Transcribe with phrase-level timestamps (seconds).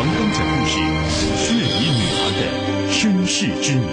[0.00, 0.78] 王刚讲故事：
[1.36, 3.84] 血衣女孩的身世之谜。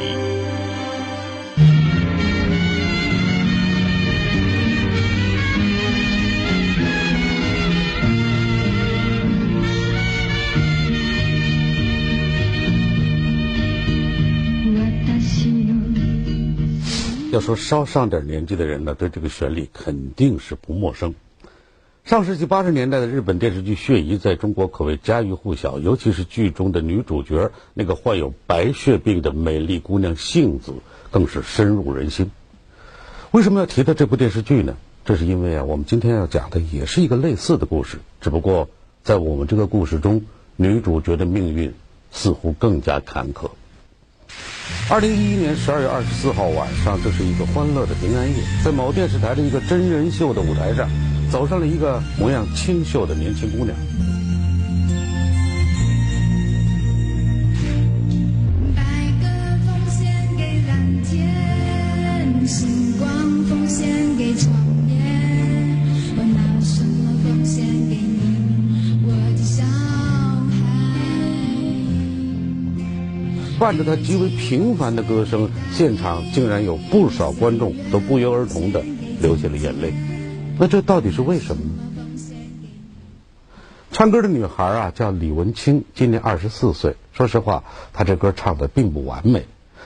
[17.34, 21.14] 要说稍上点年纪的人呢，对这个旋律肯定是不陌生。
[22.08, 30.72] 上世纪八十年代的日本电视剧《血疑》在中国可谓家喻户晓，尤其是剧中的女主角那个患有白血病的美丽姑娘杏子，
[31.12, 32.32] 更是深入人心。
[33.32, 34.78] 为什么要提到这部电视剧呢？
[35.04, 38.70] 这是因为啊，我们今天要讲的也是一个类似的故事，只不过
[39.04, 40.22] 在我们这个故事中，
[40.56, 41.74] 女主角的命运
[42.14, 43.50] 似乎更加坎坷。
[44.90, 50.90] 二零一一年十二月二十四号晚上，这是一个欢乐的平安夜，在某电视台的一个真人秀的舞台上，
[51.32, 53.76] 走上了一个模样清秀的年轻姑娘。
[73.60, 78.84] 伴着她极为平凡的歌声，现场竟然有不少观众都不约而同的
[79.20, 80.07] 流下了眼泪。
[80.60, 82.04] 那这到底是为什么呢？
[83.92, 86.96] 唱歌的女孩啊，叫李文清，今年二十四岁。
[87.14, 87.64] 说实话，
[87.94, 89.46] 她这歌唱的并不完美，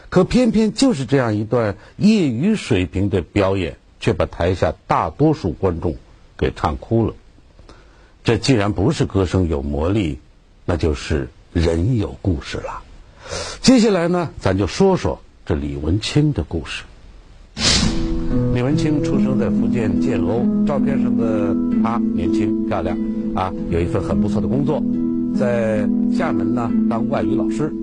[0.10, 5.96] 可偏偏就是这样一段业余水平的表演，却把台下大多数观众
[6.38, 7.14] 给唱哭了。
[8.24, 10.20] 这既然不是歌声有魔力，
[10.66, 12.84] 那就是人有故事了。
[13.62, 16.84] 接下来呢，咱就说说这李文清的故事。
[18.62, 21.52] 李文清出生在福建建瓯，照片上的
[21.82, 22.96] 她年轻漂亮，
[23.34, 24.80] 啊，有一份很不错的工作，
[25.36, 25.80] 在
[26.16, 27.74] 厦门呢当外语老师。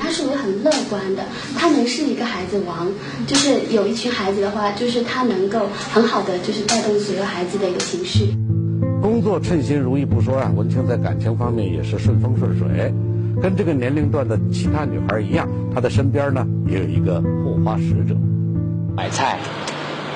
[0.00, 1.22] 他是个很乐观的，
[1.54, 2.88] 他能是一个孩子王，
[3.26, 5.58] 就是有一群孩子的话，就是他能够
[5.92, 8.34] 很好的就是带动所有孩子的一个情绪。
[9.02, 12.90] 工作称心如意不说啊，文清在感情方面也是顺风顺水，
[13.42, 18.16] 跟这个年龄段的其他女孩一样，她的身边呢也有一个护花使者。
[18.96, 19.38] 买菜，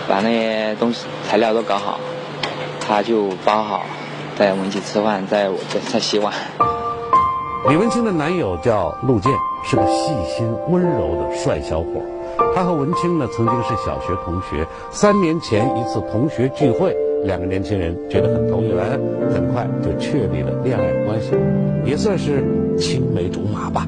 [0.08, 1.98] 把那些东西材料都搞好，
[2.80, 3.82] 他就包好，
[4.38, 6.32] 带我们一起吃饭，在我在在洗碗。
[7.68, 9.32] 李文清的男友叫陆健，
[9.64, 11.86] 是个细心温柔的帅小伙。
[12.54, 16.94] 他和文清呢曾经是小学同学，三年前一次同学聚会，
[17.24, 18.76] 两个年轻人觉得很投缘，
[19.34, 21.32] 很快就确立了恋爱关系，
[21.84, 22.44] 也算是
[22.78, 23.86] 青梅竹马吧。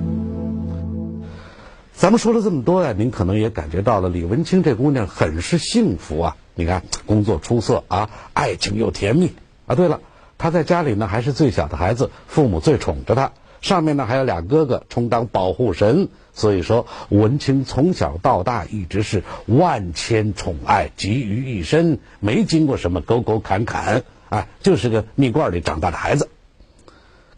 [1.99, 6.37] 咱们说了这么多呀，您可能也感觉到了，李文清这姑娘很是幸福啊！
[6.55, 9.33] 你看，工作出色啊，爱情又甜蜜
[9.67, 9.75] 啊。
[9.75, 10.01] 对了，
[10.39, 13.33] 她在家里呢还是最小的孩子，父母最宠着她。
[13.61, 26.29] 上面呢还有俩哥哥充当保护神，所以说文清从小到大一直是万千宠爱集于一身，没经过什么沟沟坎坎，哎，就是个蜜罐里长大的孩子。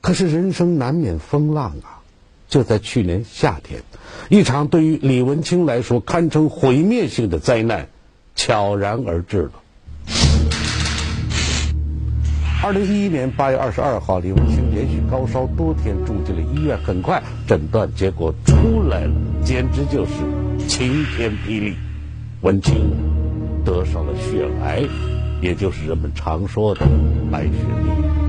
[0.03, 2.00] 可是人生难免风浪啊！
[2.51, 3.81] 就在去年夏天，
[4.29, 7.89] 一场对于李文清来说堪称毁灭性的灾难
[8.35, 9.53] 悄然而至了。
[12.63, 16.77] 二零一一年八月二十二号，李文清连续高烧多天，住进了医院。
[16.85, 20.13] 很快，诊断结果出来了，简直就是
[20.69, 21.75] 晴天霹雳！
[22.43, 22.91] 文清
[23.65, 24.83] 得上了血癌，
[25.41, 26.87] 也就是人们常说的
[27.31, 28.20] 白血病。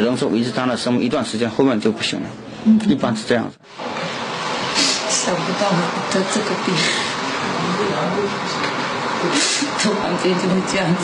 [0.00, 2.26] 只能说维持他的生命一段时间，后面就不行了。
[2.64, 3.58] 嗯，一般是这样子。
[5.10, 5.76] 想不到我
[6.12, 6.72] 得这个病，
[9.80, 11.02] 突然间就会这样子。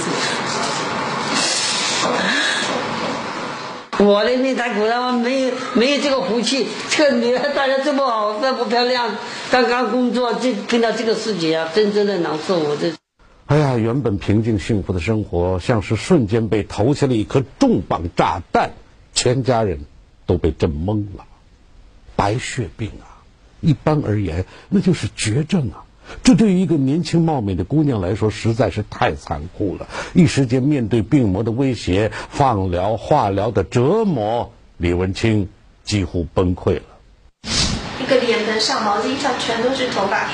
[3.98, 6.68] 我的命太苦了，没有没有这个福气。
[6.90, 9.16] 这个女儿大家这么好，这么漂亮，
[9.50, 12.58] 刚刚工作就碰到这个事情啊，真正的难受。
[12.60, 12.92] 我这，
[13.46, 18.70] 哎呀，原本平静幸福的生活，像是瞬间被投下了一颗重磅炸弹，
[19.14, 19.86] 全家人
[20.26, 21.24] 都被震懵了。
[22.16, 23.24] 白血病啊，
[23.60, 25.84] 一般而言那就是绝症啊。
[26.22, 29.88] 这对于一个年轻貌美的姑娘来说，实在是太残酷了。
[30.12, 35.48] 一时间面对病魔的威胁、放疗、化疗的折磨，李文清
[35.82, 36.82] 几乎崩溃了。
[37.98, 40.28] 一个脸盆上毛巾上全都是头发，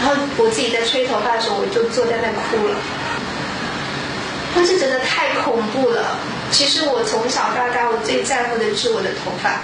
[0.00, 2.76] 然后我自己在吹头发的时候，我就坐在那哭了。
[4.56, 6.18] 当时真的太恐怖了。
[6.52, 9.58] 其实我从小到大，我最在乎的是我的头发。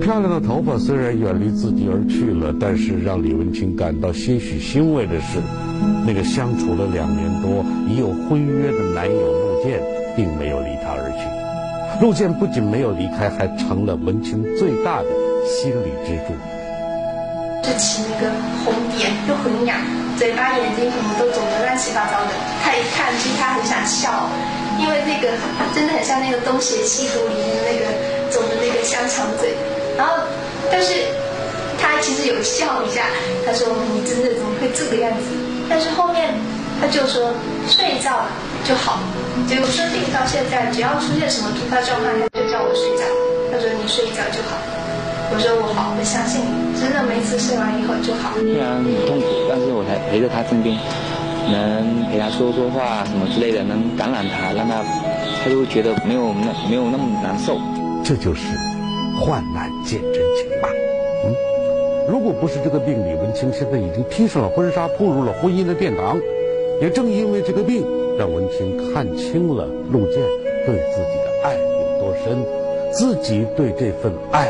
[0.00, 5.42] 漂亮的头发虽然远离自己而去了，但是让李文清感到些许欣慰的是，
[6.06, 9.82] 那个相处了两年多、已有婚约的男友陆健，
[10.16, 12.06] 并没有离她而去。
[12.06, 15.08] 陆健不仅没有离开，还成了文清最大的
[15.44, 16.32] 心理支柱。
[17.62, 18.30] 就起那个
[18.64, 19.76] 红点，就很痒，
[20.16, 22.32] 嘴巴、眼睛什么都肿得乱七八糟的。
[22.64, 24.28] 他一看，其实他很想笑，
[24.80, 25.36] 因为那个
[25.74, 27.84] 真的很像那个《东邪西毒》里面的那个
[28.30, 29.54] 肿的那个香肠嘴。
[29.96, 30.14] 然后，
[30.70, 30.94] 但是
[31.80, 33.06] 他其实有笑一下，
[33.44, 35.26] 他说：“你真的怎么会这个样子？”
[35.68, 36.32] 但是后面
[36.80, 37.34] 他就说
[37.68, 38.24] ：“睡一觉
[38.64, 39.00] 就好。”
[39.46, 43.04] 结果说定到现在，只要出现什么突发状况，他就叫我睡觉。
[43.52, 44.56] 他说：“你睡一觉就好。”
[45.30, 50.74] 我说：“我好，我相信你，真的每次睡完以后就好。”虽然很痛苦，但是我才陪着他身边，
[51.52, 54.80] 能陪他说说话什么之类的，能感染他，让他
[55.44, 57.60] 他就会觉得没有那没有那么难受。
[58.02, 58.40] 这就是
[59.20, 60.68] 患难见真情吧。
[61.26, 61.34] 嗯，
[62.08, 66.18] 如果不是这个病，李文清现在已经披上了婚纱，步入了婚姻的殿堂。
[66.80, 67.84] 也正因为这个病，
[68.16, 70.22] 让文清看清了陆健
[70.64, 72.38] 对自己的爱有多深，
[72.92, 74.48] 自己对这份爱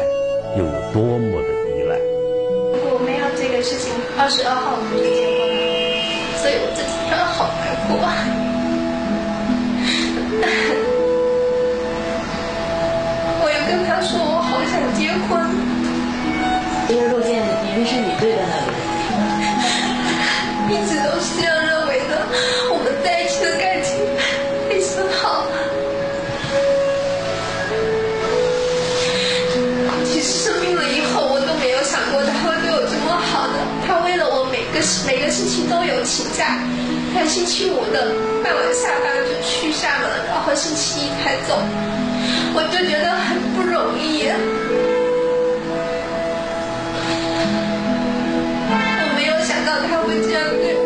[0.57, 1.99] 又有多么的依赖。
[2.73, 5.61] 如果没有这个事情，二十二号我们就结婚了，
[6.41, 7.91] 所以我自己真的好难过。
[13.41, 15.29] 我又跟他说，我好想结婚。
[16.89, 18.79] 因为陆建明明是你对的那个人。
[20.73, 21.58] 一直都是这样
[35.39, 36.59] 星期都有请假，
[37.15, 38.13] 他星期五的
[38.43, 41.55] 傍晚下班就去厦门，然后星期一才走，
[42.57, 44.27] 我就觉得很不容易。
[48.67, 48.75] 我
[49.15, 50.83] 没有想到他会这样对我。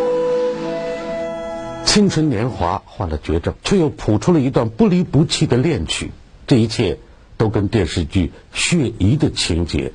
[1.86, 6.10] 青春年华患了绝症，却又谱出了一段不离不弃的恋曲。
[6.46, 6.98] 这一切
[7.38, 9.92] 都跟电视剧《血疑》的情节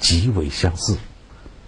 [0.00, 0.96] 极为相似。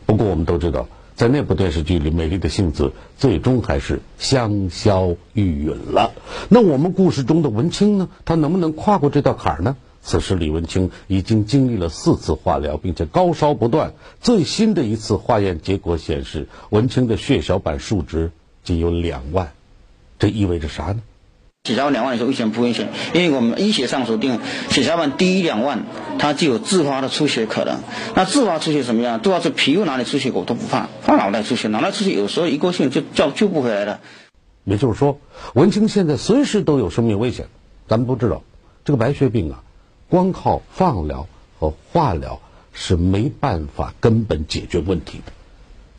[0.06, 0.88] 不过我们都知道，
[1.22, 6.10] 在那部电视剧里，美丽的杏子最终还是香消玉殒了。
[6.48, 8.08] 那我们故事中的文清呢？
[8.24, 9.76] 他能不能跨过这道坎儿呢？
[10.02, 13.94] 此时，李文清已经经历了四次化疗，并且高烧不断。
[14.20, 18.32] 最新的一次化验结果显示，文清的血小板数值
[18.64, 19.52] 仅有两万，
[20.18, 21.02] 这意味着啥呢？
[21.64, 22.88] 血小板两万的时候危险不危险？
[23.14, 25.86] 因为我们医学上所定，血小板低于两万，
[26.18, 27.78] 它就有自发的出血可能。
[28.16, 29.22] 那自发出血什么样？
[29.22, 34.00] 主要是皮肤哪里出血我都不怕，怕脑袋出血，脑袋出血有时候一过性就叫救不回来了。
[34.64, 35.20] 也就是说，
[35.54, 37.46] 文清现在随时都有生命危险。
[37.86, 38.42] 咱们都知道，
[38.84, 39.62] 这个白血病啊，
[40.08, 41.28] 光靠放疗
[41.60, 42.40] 和化疗
[42.72, 45.32] 是没办法根本解决问题的，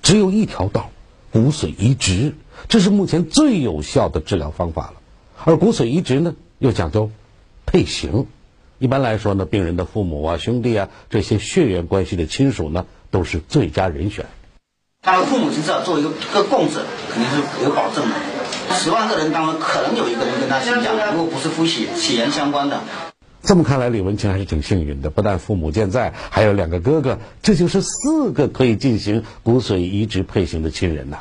[0.01, 0.89] 只有一条道，
[1.31, 2.35] 骨髓移植，
[2.67, 4.95] 这是目前最有效的治疗方法了。
[5.45, 7.11] 而骨髓移植呢，又讲究
[7.65, 8.27] 配型。
[8.79, 14.25] 一般来说呢，病人的父母啊、兄弟啊这些血缘关系的亲属呢，都是最佳人选。
[15.01, 18.15] 他的父母亲至少作为一个个供者，肯定是有保证的。
[18.75, 22.81] 十万个人当中，可能有一个人跟他姓蒋，如果不是夫妻血缘相关的。
[23.41, 31.19] 这么看来，李文清还是挺幸运的，不但父母健在，还有两个哥哥，这就是四个可以进行骨髓移植配型的亲人呐。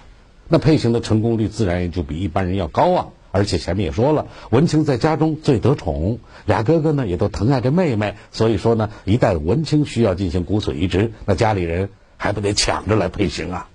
[0.48, 3.06] 那配型的成功率自然也就比一般人要高啊。
[3.32, 13.66] 而且前面也说了，文清在家中最得宠，俩哥哥呢也都疼爱着妹妹，所以说呢，一旦文清需要进行骨髓移植，那家里人还不得抢着来配型啊？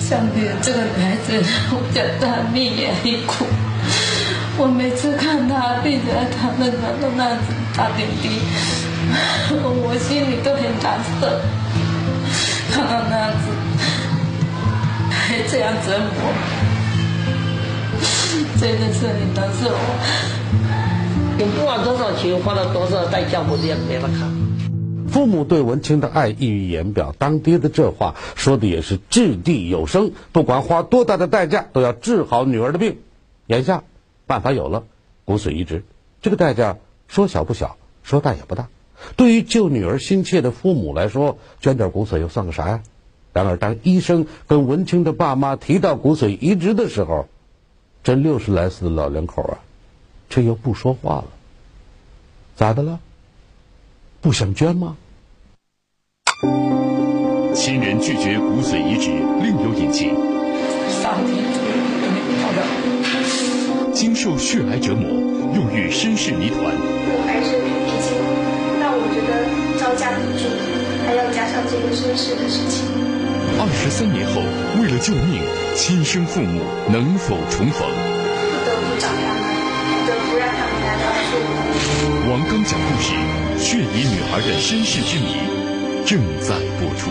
[0.00, 3.46] 上帝，这个孩子我叫他命也很苦，
[4.58, 8.28] 我每次看他病着他那个都那样子打点滴，
[9.50, 11.26] 我心里都很难受，
[12.72, 13.46] 看到那样子
[15.10, 16.73] 还这样折磨。
[18.60, 19.70] 真的是很难受。
[21.36, 24.32] 你不管多少钱，花了多少代价，我也没法看。
[25.08, 32.98] 父母对文清的爱溢于言表，当爹的这话说的也是掷地有声，不管花多大的代价，都要治好女儿的病。
[33.46, 33.84] 眼下
[34.26, 34.84] 办法有了，
[35.24, 35.84] 骨髓移植，
[36.22, 38.68] 这个代价说小不小，说大也不大。
[39.16, 42.80] 对于救女儿心切的父母来说，捐点骨髓又算个啥呀？
[43.32, 47.28] 然而，当医生跟文清的爸妈提到骨髓移植的时候，
[48.04, 49.56] 这六十来岁的老两口啊，
[50.28, 51.24] 却又不说话了。
[52.54, 53.00] 咋的了？
[54.20, 54.98] 不想捐吗？
[57.54, 59.08] 亲人拒绝骨髓移植，
[59.40, 60.14] 另有隐情。
[61.00, 61.42] 上天
[62.02, 62.62] 没要的。
[63.94, 65.08] 经受血癌折磨，
[65.54, 66.60] 又遇身世谜团。
[66.60, 68.12] 我还是很年轻，
[68.80, 70.44] 那我觉得找要架不住，
[71.06, 73.13] 还要加上这个身世的事情。
[73.56, 74.42] 二十三年后，
[74.80, 75.40] 为了救命，
[75.76, 77.86] 亲生父母能否重逢？
[77.88, 79.54] 不得不找他们，
[79.88, 82.30] 不得不让他们来告诉我。
[82.30, 83.14] 王刚讲故事
[83.58, 85.26] 《血衣女孩的身世之谜》
[86.04, 87.10] 正在播出。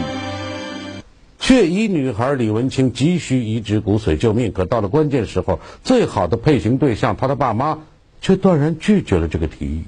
[1.39, 7.79] 血衣女孩李文清急需移植骨髓救命，可到了关键时候，最好的配型对象她的爸妈
[8.21, 9.83] 却断然拒绝了这个提议。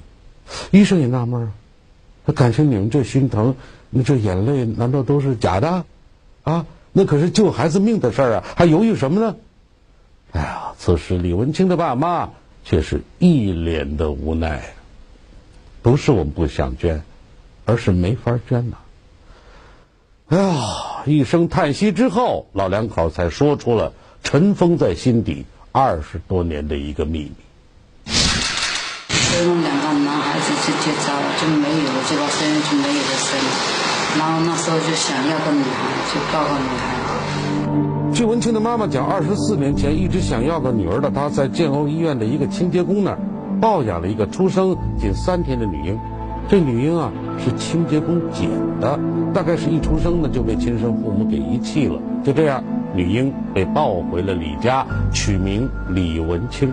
[0.70, 1.52] 医生也纳闷啊，
[2.26, 3.54] 他感情你们这心疼，
[3.90, 5.84] 那这眼泪难道都是假的？
[6.46, 9.34] 啊，那可是救孩子命的事儿啊，还犹豫什么呢？
[10.30, 12.30] 哎呀，此时李文清的爸妈
[12.64, 14.72] 却是一脸的无奈。
[15.82, 17.02] 不是我们不想捐，
[17.64, 18.76] 而是没法捐呐。
[20.28, 27.32] 哎呀，一声叹息之后，老两口才说出了尘封在心底二十多年的一个秘密。
[28.06, 33.75] 生两个男孩子就结扎了，就没有了，这个生就没有了生。
[34.18, 38.12] 然后那时候就想要个女孩，就抱个女孩。
[38.14, 43.18] 据文清的妈妈讲，二十四年前一直想要个女儿的她，在建瓯医院的一个清洁工那儿
[43.60, 45.98] 抱养了一个出生仅三天的女婴。
[46.48, 48.48] 这女婴啊是清洁工捡
[48.80, 48.98] 的，
[49.34, 52.00] 大概是一出生呢就被亲生父母给遗弃了。
[52.24, 52.62] 就这样，
[52.94, 56.72] 女婴被抱回了李家，取名李文清。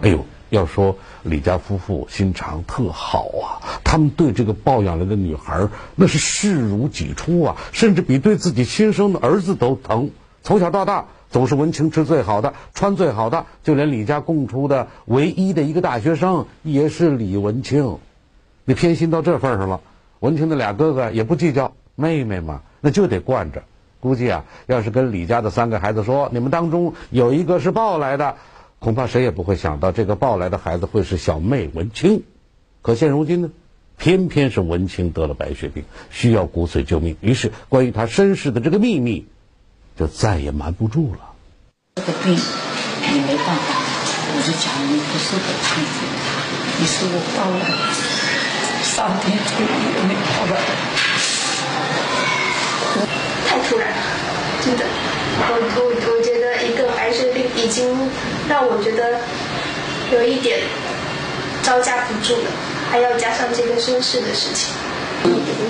[0.00, 10.10] 哎呦，要说李家夫妇心肠特好啊，他们对这个抱养来的女孩那是视如己出啊，甚至比对自己亲生的儿子都疼。
[10.42, 17.98] 从小到大，总是文清吃最好的，穿最好的，就连李家供出的唯一的一个大学生也是李文清。
[18.64, 19.80] 你偏心到这份上了，
[20.20, 23.62] 文清的俩哥哥也不计较，妹妹嘛，那就得惯着。
[23.98, 28.36] 估计啊，要是跟李家的三个孩子说，你们当中有一个是抱来的，
[28.86, 32.22] 恐怕谁也不会想到这个抱来的孩子会是小妹文清。
[32.82, 33.50] 可现如今呢，
[33.98, 37.16] 偏偏是文清得了白血病，需要骨髓救命。
[37.20, 39.26] 于是，关于他身世的这个秘密，
[39.98, 41.32] 就再也瞒不住了。
[41.96, 45.82] 这个病你没办法，我就讲你不是我亲，
[46.78, 47.74] 你是我抱来的。
[48.84, 49.66] 上天注意
[49.96, 50.62] 也没抱来。
[53.48, 53.96] 太突然了，
[54.62, 54.86] 真的。
[55.38, 57.84] 我我我觉得一个白血病已经
[58.48, 59.18] 让我觉得
[60.12, 60.60] 有一点
[61.62, 62.50] 招架不住了，
[62.90, 64.72] 还要加上这个身世的事情。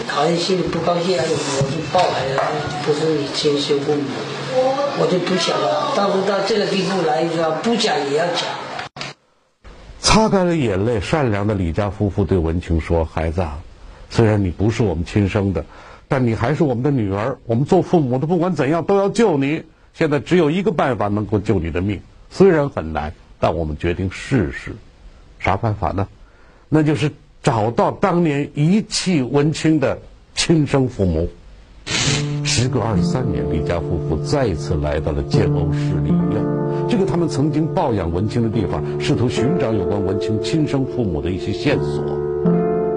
[0.09, 2.43] 讨厌心里不高兴，我就抱来的，
[2.85, 4.03] 不是你亲生父母，
[4.99, 5.93] 我就不想了。
[5.97, 7.59] 到时到这个地步来，是吧？
[7.63, 8.45] 不讲也要讲。
[10.01, 13.59] 擦干了眼泪，善良的李家夫妇对文清说：“孩子，啊，
[14.11, 15.65] 虽然你不是我们亲生的，
[16.09, 17.37] 但你还是我们的女儿。
[17.47, 19.65] 我们做父母的，不管怎样都要救你。
[19.95, 22.01] 现在只有一个办法能够救你的命，
[22.37, 24.77] 虽然很难，但我们决定试试。
[25.39, 26.07] 啥办法呢？
[26.69, 27.11] 那就是
[27.43, 29.99] 找到当年遗弃文清的
[30.35, 31.31] 亲生父母。
[32.45, 36.45] 时隔二十三年，李家夫妇再次来到了建瓯市立医院。”
[36.91, 42.05] 这个他们曾经抱养文清的地方，试图寻找有关文清亲生父母的一些线索。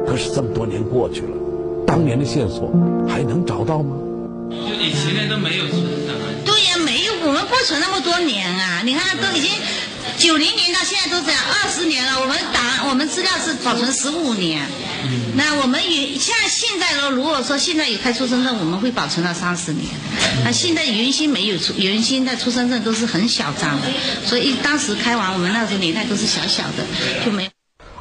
[0.06, 1.38] 可是这么多年过去了，
[1.88, 2.70] 当年的线索
[3.08, 3.96] 还能找到吗？
[4.50, 6.29] 就你前面都没有存档？
[7.30, 8.82] 我们不存那么多年啊！
[8.84, 9.52] 你看，都已经
[10.18, 14.66] 九零年到现在都这样二十年了，我们档我们资料是保存十五年。
[15.36, 19.86] 那我们原像现在呢，如果说现在有开出生证，我们会保存到三十年。
[20.44, 23.88] 那现在原先没有出，原先的出生证都是很小张的，
[24.26, 26.84] 所以当时开完，我们那时候年代都是小小的，
[27.24, 27.52] 就没。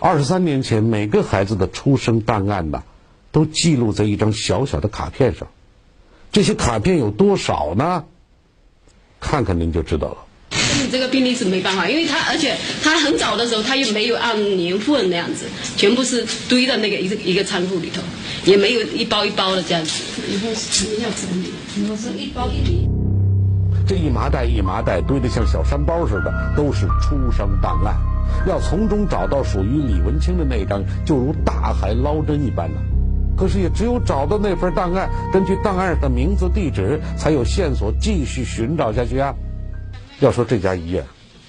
[0.00, 2.82] 二十三年前，每个孩子的出生档案呐，
[3.30, 5.48] 都记录在一张小小的卡片上。
[6.32, 8.04] 这些卡片有多少呢？
[9.20, 10.16] 看看您就知道了。
[10.50, 15.44] 你这个病例是没办法，因为他而且他很早的时候他又没有按年份那样子，
[15.76, 18.00] 全部是堆在那个一个一个仓库里头，
[18.44, 20.02] 也没有一包一包的这样子。
[20.28, 21.52] 以后肯定要整理，
[21.90, 22.88] 我是一包一。
[23.86, 27.94] 这一麻袋一麻袋堆得像小山包似的，都是出生档案。
[28.46, 32.78] 要从中找到属于李文清的那张，就如大海捞针一般呢。
[33.38, 39.34] 可是也只有找到那份档案，根据档案的名字地址，才有线索继续寻找下去啊。
[40.20, 41.04] 要说这家医院，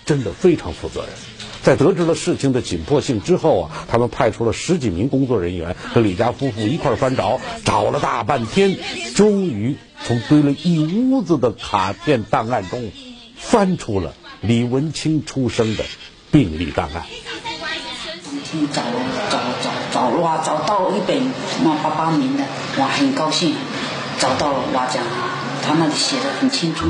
[0.06, 1.10] 真的非常负责任。
[1.62, 8.78] 在得知了事情的紧迫性之后啊，他们派出了十几名工作人员和李家夫妇一块翻找，找了大半天，
[9.16, 12.92] 终于从堆了一屋子的卡片档案中，
[13.36, 15.84] 翻出了李文清出生的
[16.32, 17.04] 病历档案。
[20.00, 21.18] 找哇，找到一本
[21.62, 22.44] 那八八年的，
[22.80, 23.54] 哇，很高兴，
[24.18, 25.04] 找到了哇讲，
[25.62, 26.88] 他那里写的很清楚。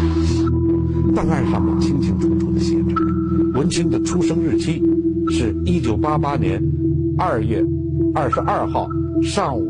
[1.16, 2.94] 档案上面清清楚楚的写着，
[3.56, 4.84] 文清的出生日期
[5.32, 6.62] 是一九八八年
[7.18, 7.66] 二月
[8.14, 8.88] 二十二号
[9.24, 9.68] 上午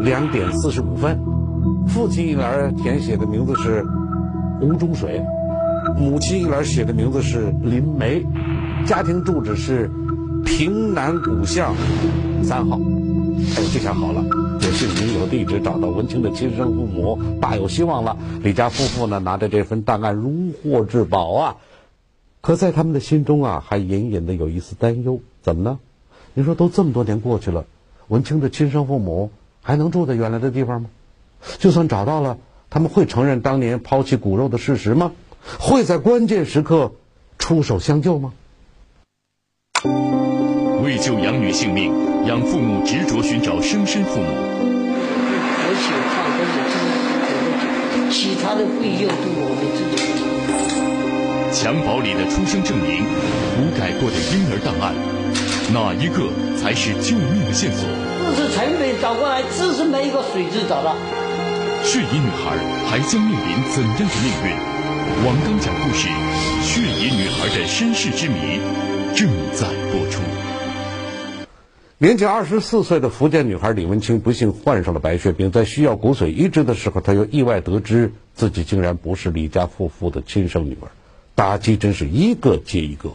[0.00, 1.16] 两点四十五分，
[1.86, 3.86] 父亲一栏填写的名字是
[4.60, 5.22] 吴中水，
[5.96, 8.26] 母亲一栏写的名字是林梅，
[8.84, 9.88] 家庭住址是
[10.44, 11.72] 平南古巷
[12.42, 12.78] 三号。
[12.78, 14.22] 哎，这下好了，
[14.62, 18.16] 有姓名有地址，找到文清的亲生父母，大有希望了。
[18.42, 21.56] 李家夫妇呢，拿着这份档案如获至宝啊！
[22.40, 25.20] 可在他们的心中啊，还隐隐的有一丝担忧。
[25.42, 25.78] 怎么呢？
[26.34, 27.64] 你说都这么多年过去了，
[28.08, 29.30] 文清的亲生父母
[29.62, 30.90] 还能住在原来的地方吗？
[31.58, 35.12] 就算找到了，他们会承认当年抛弃骨肉的事实吗？
[35.58, 36.92] 会在关键时刻
[37.38, 38.32] 出手相救吗？
[40.82, 41.92] 为救养女性命，
[42.26, 44.26] 养父母执着寻找生身父母。
[45.62, 46.80] 我喜欢或者是
[48.10, 50.00] 其他的费用都我们自己。
[51.52, 53.04] 襁褓里的出生证明，
[53.52, 54.94] 涂改过的婴儿档案，
[55.74, 57.84] 哪一个才是救命的线索？
[58.36, 60.96] 这是成本找过来，这是没一个水质找到。
[61.84, 62.56] 血衣女孩
[62.88, 64.56] 还将面临怎样的命运？
[65.26, 66.08] 王刚讲故事，
[66.62, 68.60] 《血衣女孩的身世之谜》
[69.18, 70.22] 正在播出。
[72.02, 80.88] 年仅二十四岁的福建女孩李文清不幸患上了白血病，在需要骨髓移植的时候，她又意外得知自己竟然不是李家夫妇的亲生女儿，
[81.34, 83.10] 打击真是一个接一个。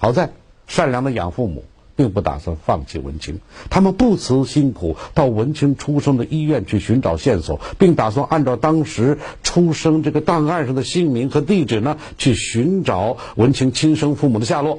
[0.00, 0.30] 好在
[0.66, 14.78] 善良的养父母并不打算放弃文清，他们不辞辛苦到文清出生的医院去寻找线索，并打算按照当时出生这个档案上的姓名和地址呢，去寻找文清亲生父母的下落。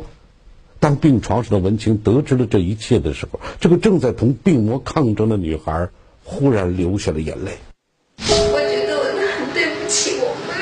[0.79, 5.89] 当病床上的文清得知了这一切的时候，这个正在同病魔抗争的女孩
[6.23, 7.57] 忽然流下了眼泪。
[8.19, 9.03] 我觉得我
[9.37, 10.53] 很对不起我妈，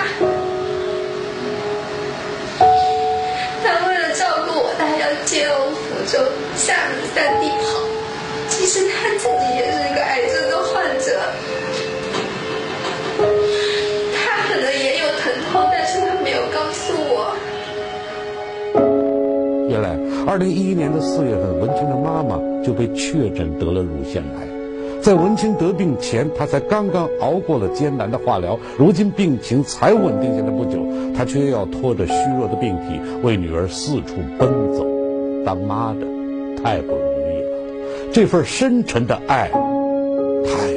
[3.64, 6.20] 她为了照顾我，她要接我福州、
[6.56, 7.64] 厦门三地跑。
[8.50, 10.34] 其实她自己也是一个癌症
[20.28, 24.48] 二零一一年的四月份，文清的妈妈就被确诊得了乳腺癌。
[25.00, 30.80] 在文清得病前，她才刚刚熬过了艰难的化疗，如今病情才稳定下来不久，
[31.16, 34.84] 她却要拖着虚弱的病体为女儿四处奔走。
[35.46, 36.08] 当妈的，
[36.64, 40.74] 太不容易了，这份深沉的爱，太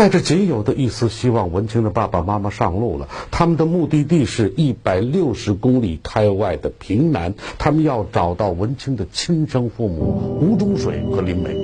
[0.00, 3.06] 带着仅有的一丝希望，文清的爸爸妈妈上路了。
[3.30, 11.54] 他们的目的地是一百六十公里开外的平南，他们要找到文清的亲生父母吴中水和林梅。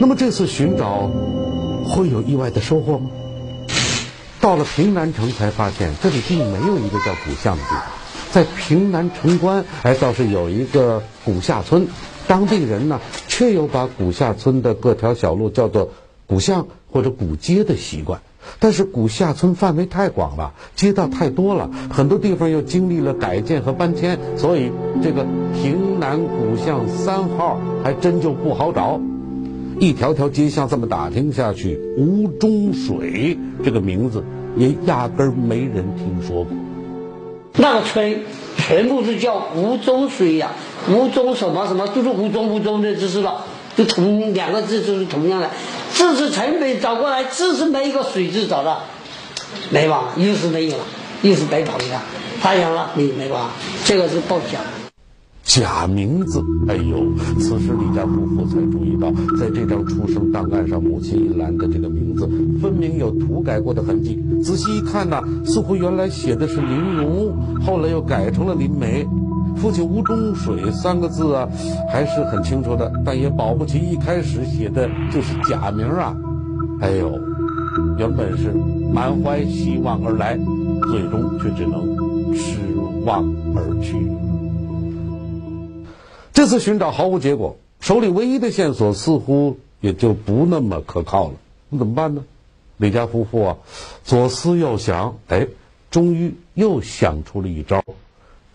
[0.00, 1.08] 那么这次寻找
[1.84, 3.08] 会有意外的收获吗？
[4.40, 7.82] 到了平南城才发现，这里并没有一个叫古巷的地方。
[8.32, 11.86] 在平南城关，哎，倒是有一个古下村，
[12.26, 15.90] 当地人呢却有把古下村的各条小路叫做
[16.28, 18.20] 古巷或者古街的习惯。
[18.60, 24.70] 但是古下村范围太广了，街道太多了，很多地方又经历了改建和搬迁，所以
[25.02, 29.00] 这个平南古巷三号还真就不好找。
[29.80, 34.24] 一条条街巷这么打听下去，吴中水这个名字
[34.56, 36.52] 也压根儿没人听说过。
[37.56, 38.20] 那个村
[38.56, 40.52] 全部是叫吴中水呀、
[40.90, 43.44] 吴中什么什么，就是吴中吴中的，就是了，
[43.76, 45.50] 就同两个字就是同样的。
[45.94, 48.82] 这是城北找过来，这是没一个水字找到，
[49.70, 50.84] 没办法，又是没有了，
[51.22, 52.00] 又是白跑一趟，
[52.40, 53.50] 太阳了，你没办法，
[53.84, 54.60] 这个是报假。
[55.44, 57.06] 假名字，哎呦！
[57.40, 62.28] 此时李家夫妇才注意到，在这张出生档案上，母亲一栏的这个名字
[62.60, 64.22] 分明有涂改过的痕迹。
[64.44, 69.08] 仔细一看呢，似乎原来写的是林荣，后来又改成了林梅。
[69.58, 71.48] 父亲吴中水三个字啊，
[71.90, 76.16] 还是很清楚的，但也保不齐一开始写的就是假名啊！
[76.80, 77.10] 哎呦，
[77.98, 78.52] 原本是
[78.92, 80.38] 满怀希望而来，
[80.90, 82.58] 最终却只能失
[83.04, 83.24] 望
[83.56, 83.96] 而去。
[86.32, 91.34] 这次寻找毫无结果，手里唯一的线索似乎也就不那么可靠了。
[91.68, 92.22] 那怎么办呢？
[92.76, 93.56] 李家夫妇啊，
[94.04, 95.48] 左思右想，哎，
[95.90, 97.82] 终于又想出了一招，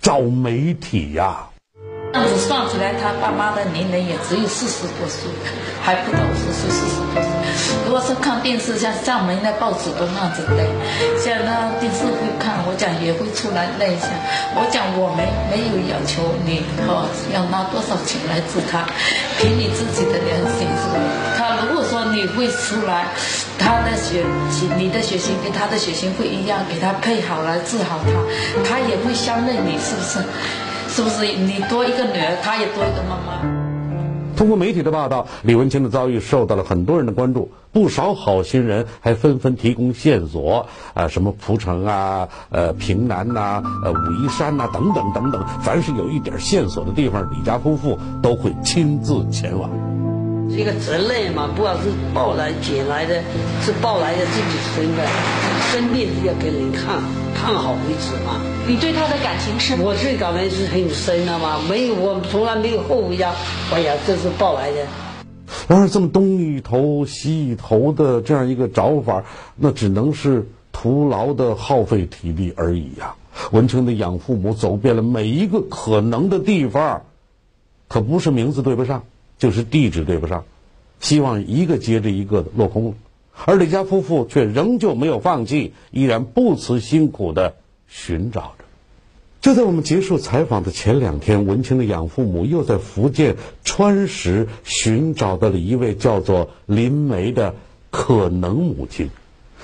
[0.03, 1.47] 找媒体呀。
[2.11, 5.31] 这样子算出来，他爸妈的年龄也只有四十多岁，
[5.81, 7.42] 还不到五十岁，四十多岁。
[7.93, 10.65] 如果是看电视，像上门的报纸都那样子的，
[11.15, 14.08] 像那电视会看，我讲也会出来累一下。
[14.58, 18.82] 我讲我没没有要求你哦，要拿多少钱来治他，
[19.38, 20.97] 凭你自己的良心是吧？
[21.38, 23.06] 他如果说你会出来，
[23.62, 28.17] 他的血型你的血型跟他的血型会一样，给他配好来治好他，
[28.65, 30.17] 他也会相认你，是不是？
[30.89, 33.62] 是不是你多一个女儿，她也多一个妈妈？
[34.35, 49.69] 通过媒体的报道，李文清的遭遇受到了很多人的关注，不少好心人还纷纷提供线索，啊，什么蒲城啊，呃，平南呐、呃，武夷山呐、等等等等，凡是有一点线索的地方，李家夫妇都会亲自前往。
[50.55, 53.21] 这个责任嘛，不管是抱来捡来的，
[53.61, 55.07] 是抱来的自己生的，
[55.71, 57.01] 生病是要给人看，
[57.33, 58.39] 看好为止嘛。
[58.67, 59.75] 你对他的感情是？
[59.81, 63.33] 我对感情是很深的嘛，没有我从来没有后悔呀。
[63.71, 64.85] 哎呀，这是抱来的。
[65.67, 69.23] 然而，这么东一头西一头的这样一个找法，
[69.55, 73.15] 那只能是徒劳的耗费体力而已呀、
[73.51, 77.03] 文清的养父母走遍了每一个可能的地方，
[77.87, 79.03] 可不是名字对不上，
[79.37, 80.43] 就是地址对不上，
[80.99, 82.93] 希望一个接着一个的落空了。
[83.45, 87.55] 而李家夫妇却仍旧没有放弃，依然不辞辛苦的
[87.87, 88.65] 寻找着。
[89.41, 97.55] 就在我们结束采访的前两天，文清的养父母又在福建川石寻找到了一位叫做林梅的
[97.91, 99.09] 可能母亲。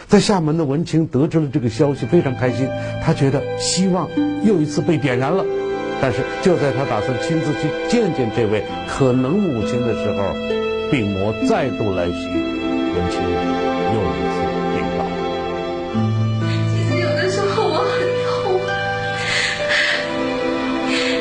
[0.07, 2.67] 在厦门的文清得知了这个消息，非常开心，
[3.03, 4.09] 他觉得希望
[4.43, 5.45] 又一次被点燃了。
[6.01, 10.33] 但是就在他打算亲自去见见这位可能母亲的时候，
[10.91, 12.48] 病魔再度来袭，
[12.99, 14.35] 文清又一次
[14.75, 14.99] 病倒。
[16.69, 17.91] 其实有的时候我很
[18.25, 18.27] 痛，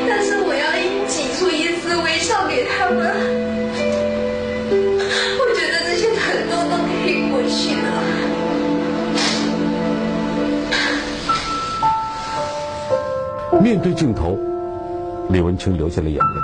[0.09, 0.67] 但是我要
[1.07, 2.99] 挤出一丝微笑给他们。
[5.38, 6.19] 我觉得这些疼
[6.51, 7.87] 痛都可以过去的。
[13.62, 14.37] 面对镜头，
[15.31, 16.41] 李文清流下了眼泪。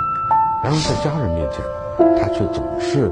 [0.63, 1.59] 然而在家人面前，
[2.19, 3.11] 他却总是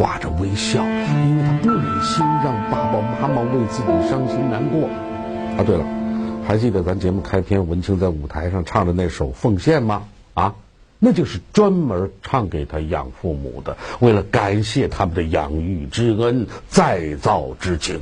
[0.00, 4.88] 挂着微笑，因为他不忍心让爸爸妈妈为自己伤心难过。
[5.58, 5.84] 啊，对了，
[6.48, 10.04] 还记得咱节目开篇文清在舞台上唱的那首《奉献》吗？
[10.32, 10.54] 啊，
[10.98, 18.00] 那就是专门唱给他养父母的，为了感谢他们的养育之恩、再造之情。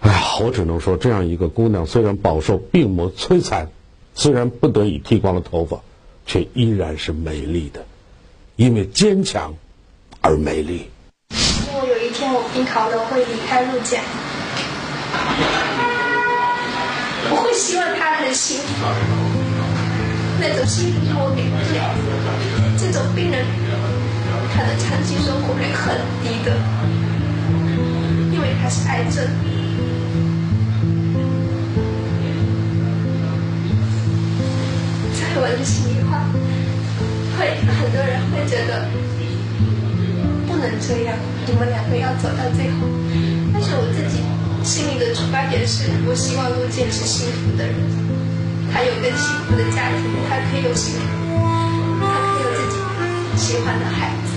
[0.00, 3.68] 哎呀，我只能说，这样一个姑娘虽然饱受病魔摧残，
[4.14, 5.80] 虽然不得已剃光了头发，
[6.24, 7.84] 却依然是美丽的，
[8.56, 9.52] 因为坚强
[10.22, 10.88] 而美丽。
[11.30, 13.98] 如果有一天我病好了，会离开陆家，
[17.28, 18.86] 我会希望他很幸福，
[20.40, 22.00] 那种幸福是我给不了的。
[22.78, 23.44] 这种病人，
[24.54, 26.54] 他的长期生活率很低的，
[28.32, 29.26] 因为他是癌症。
[35.18, 36.22] 在我的心里话，
[37.36, 38.86] 会很多人会觉得
[40.62, 41.14] 能这样，
[41.46, 42.86] 你们两个要走到最后。
[43.52, 44.22] 但是我自己
[44.64, 47.74] 心里的出发点是，我希望陆健是幸福的人，
[48.72, 51.04] 他有更幸福的家庭，他可以有幸福，
[52.00, 52.78] 他可以有自己
[53.36, 54.30] 喜欢的孩子。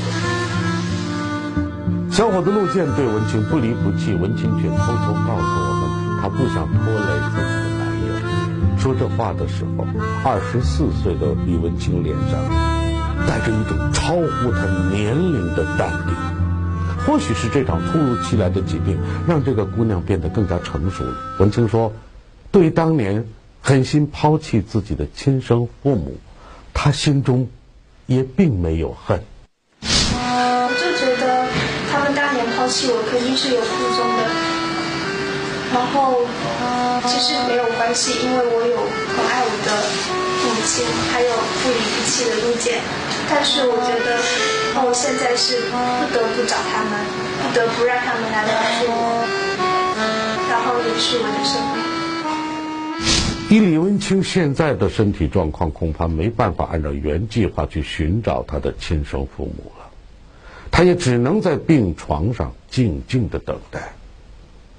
[2.12, 5.84] 小伙子陆健对文清不离不弃，文清却偷偷告诉我们，
[6.22, 8.08] 他不想拖累自己的男友。
[8.80, 9.86] 说这话的时候，
[10.24, 12.40] 二十四岁的李文清脸上
[13.28, 16.15] 带着一种超乎他年龄的淡定。
[17.06, 21.14] 或许是这场突如其来的疾病，让这个姑娘变得更加成熟了。
[21.40, 21.94] 文清说，
[22.52, 23.26] 对当年
[23.62, 26.18] 狠心抛弃自己的亲生父母，
[26.74, 27.48] 她心中
[28.08, 29.22] 也并没有恨。
[29.82, 31.46] 我就觉得
[31.92, 34.26] 他们当年抛弃我肯定是有苦衷的，
[35.74, 36.26] 然后
[37.06, 38.78] 其实没有关系，因为我有
[39.14, 39.70] 很爱我的
[40.42, 41.30] 母亲，还有
[41.62, 42.82] 不离不弃的陆姐。
[43.30, 44.18] 但是我觉得
[44.78, 45.72] 我现在是不
[46.14, 46.92] 得不找他们，
[47.42, 49.26] 不得不让他们来帮助我，
[50.50, 51.86] 然后延续我的生命。
[53.50, 59.86] 以李文清现在的身体状况，恐怕没办法按照原计划去寻找他的亲生父母了。
[60.72, 63.94] 他也只能在病床上静静的等待。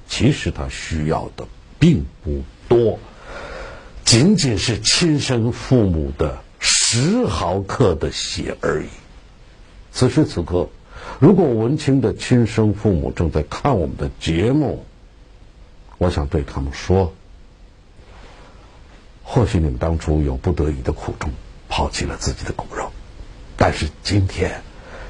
[0.09, 1.47] 其实他需要的
[1.79, 2.99] 并不多，
[4.05, 8.89] 仅仅是亲生父母的十毫克的血而已。
[9.97, 10.69] 此时此刻，
[11.21, 14.85] 如果文清的亲生父母正在看我们的节目，
[15.97, 17.15] 我想对他们说。
[19.23, 21.31] 或许你们当初有不得已的苦衷，
[21.71, 22.93] 抛弃了自己的骨肉。
[23.57, 24.61] 但是今天，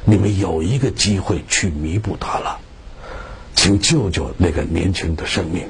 [0.04, 2.60] 你们有一个机会去弥补它了，
[3.56, 5.68] 请救救那个年轻的生命，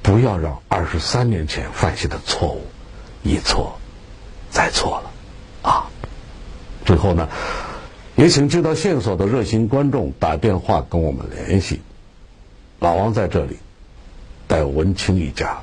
[0.00, 2.62] 不要让二十三年前犯下的错误
[3.22, 3.78] 一错
[4.50, 5.10] 再错了，
[5.70, 5.90] 啊！
[6.86, 7.28] 最后呢，
[8.16, 11.80] 也请知道线索的热心观众打电话跟我们联系。
[12.78, 13.58] 老王在这里，
[14.46, 15.60] 带文清一家，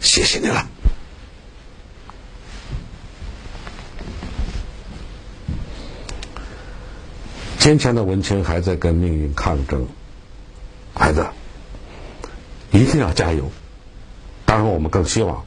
[0.00, 0.66] 谢谢你了。
[7.58, 9.86] 坚强的文清还在跟命运抗争，
[10.94, 11.26] 孩子，
[12.70, 13.50] 一定要加油！
[14.46, 15.44] 当然，我们更希望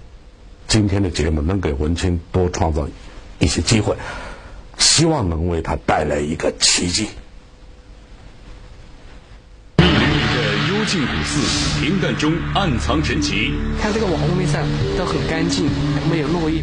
[0.67, 2.87] 今天的节目能给文清多创造
[3.39, 3.95] 一些机会，
[4.81, 7.07] 希望能为他带来一个奇迹。
[9.77, 13.53] 密林里的幽静古寺，平淡中暗藏神奇。
[13.79, 14.63] 看这个瓦屋上
[14.97, 15.69] 都很干净，
[16.09, 16.61] 没有落叶。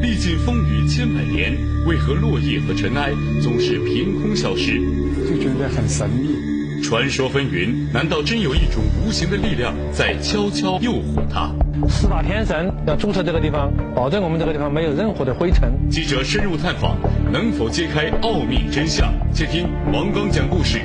[0.00, 3.10] 历尽风雨千百年，为何落叶和尘埃
[3.42, 4.80] 总是凭空消失？
[5.28, 6.36] 就觉得很神秘。
[6.82, 11.50] 传说纷纭，难道真有一种无形的力量在悄悄诱惑他？
[11.88, 15.72] 四大天神要注册这个地方，保证我们这个地方没有任何的灰尘。
[15.90, 16.96] 记者深入探访，
[17.32, 19.10] 能否揭开奥秘真相？
[19.32, 20.78] 且听王刚讲故事，《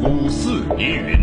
[0.00, 1.16] 古寺疑云》。